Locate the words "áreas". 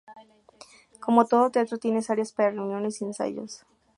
2.09-2.31